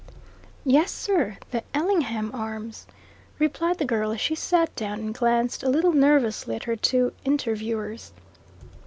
[0.65, 2.87] "Yes, sir, the Ellingham Arms,"
[3.37, 7.13] replied the girl as she sat down and glanced a little nervously at her two
[7.23, 8.11] interviewers.